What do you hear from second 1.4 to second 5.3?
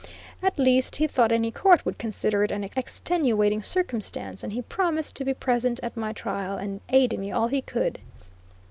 court would consider it an extenuating circumstance, and he promised to